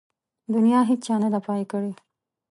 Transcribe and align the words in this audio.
د 0.51 0.53
نيا 0.65 0.81
هيچا 0.89 1.15
نده 1.21 1.39
پاى 1.45 1.63
کړې. 1.71 1.91